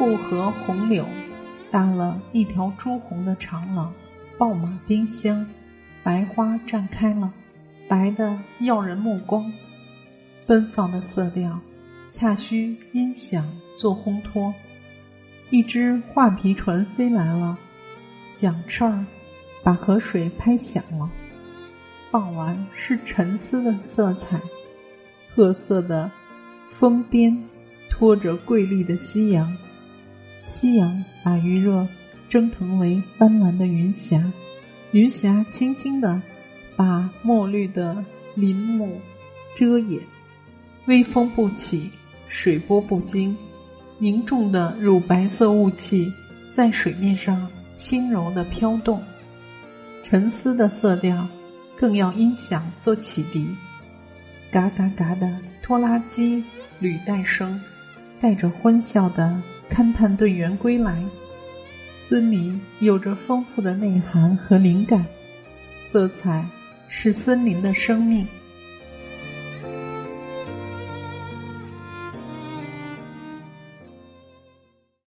[0.00, 1.04] 护河红柳
[1.70, 3.92] 搭了一条朱红的长廊，
[4.38, 5.46] 爆马丁香，
[6.02, 7.30] 白花绽开了，
[7.86, 9.52] 白的耀人目光。
[10.46, 11.60] 奔放的色调，
[12.08, 13.46] 恰需音响
[13.78, 14.54] 做烘托。
[15.50, 17.58] 一只画皮船飞来了，
[18.34, 19.04] 桨翅儿
[19.62, 21.10] 把河水拍响了。
[22.10, 24.40] 傍晚是沉思的色彩，
[25.34, 26.10] 褐色的
[26.70, 27.36] 峰巅
[27.90, 29.54] 托着瑰丽的夕阳，
[30.42, 31.86] 夕阳把余热
[32.28, 34.32] 蒸腾为斑斓的云霞，
[34.92, 36.20] 云霞轻轻地
[36.76, 39.00] 把墨绿的林木
[39.56, 40.00] 遮掩。
[40.86, 41.90] 微风不起，
[42.28, 43.36] 水波不惊，
[43.98, 46.12] 凝重的乳白色雾气
[46.50, 49.00] 在水面上轻柔的飘动。
[50.02, 51.28] 沉思的色调，
[51.76, 53.46] 更要音响做启迪。
[54.50, 56.42] 嘎嘎嘎的拖拉机
[56.80, 57.60] 履带声，
[58.20, 61.02] 带着欢笑的勘探队员归来。
[62.08, 65.06] 森林有着丰富的内涵和灵感，
[65.86, 66.44] 色彩
[66.88, 68.26] 是森林的生命。